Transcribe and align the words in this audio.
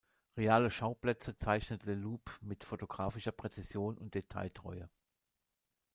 Reale 0.35 0.71
Schauplätze 0.71 1.37
zeichnet 1.37 1.83
Leloup 1.83 2.35
mit 2.41 2.63
fotografischer 2.63 3.31
Präzision 3.31 3.99
und 3.99 4.15
Detailtreue. 4.15 4.89